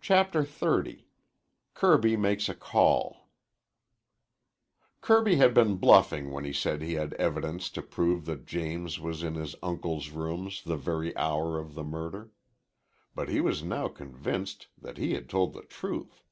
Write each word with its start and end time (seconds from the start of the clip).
CHAPTER 0.00 0.42
XXX 0.42 1.04
KIRBY 1.74 2.16
MAKES 2.16 2.48
A 2.48 2.54
CALL 2.56 3.28
Kirby 5.00 5.36
had 5.36 5.54
been 5.54 5.76
bluffing 5.76 6.32
when 6.32 6.44
he 6.44 6.52
said 6.52 6.82
he 6.82 6.94
had 6.94 7.12
evidence 7.14 7.70
to 7.70 7.80
prove 7.80 8.24
that 8.24 8.46
James 8.46 8.98
was 8.98 9.22
in 9.22 9.36
his 9.36 9.54
uncle's 9.62 10.10
rooms 10.10 10.60
the 10.64 10.76
very 10.76 11.16
hour 11.16 11.56
of 11.60 11.74
the 11.74 11.84
murder. 11.84 12.32
But 13.14 13.28
he 13.28 13.40
was 13.40 13.62
now 13.62 13.86
convinced 13.86 14.66
that 14.76 14.98
he 14.98 15.12
had 15.14 15.28
told 15.30 15.52
the 15.52 15.62
truth. 15.62 16.24